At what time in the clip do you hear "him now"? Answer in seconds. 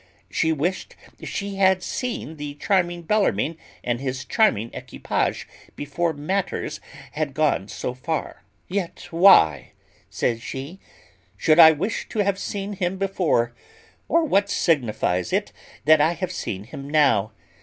16.63-17.33